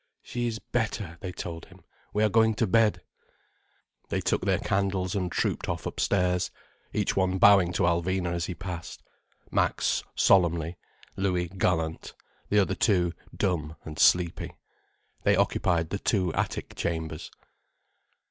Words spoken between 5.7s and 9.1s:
upstairs, each one bowing to Alvina as he passed.